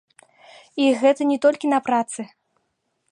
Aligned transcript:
І 0.85 0.87
гэта 1.03 1.27
не 1.33 1.37
толькі 1.45 1.71
на 1.77 1.83
працы. 1.91 2.21